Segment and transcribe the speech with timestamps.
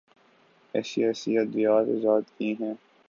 [0.73, 2.73] ایسی ایسی ادویات ایجاد کی ہیں۔